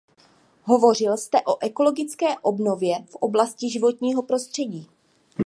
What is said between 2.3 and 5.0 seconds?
obnově v oblasti životního prostředí.